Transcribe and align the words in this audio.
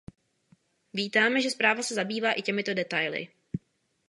Vítáme, 0.93 1.41
že 1.41 1.49
zpráva 1.49 1.83
se 1.83 1.93
zabývá 1.93 2.31
i 2.31 2.41
těmito 2.41 2.73
detaily. 2.73 3.27